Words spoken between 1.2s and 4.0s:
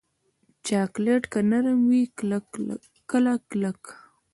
کله نرم وي، کله کلک.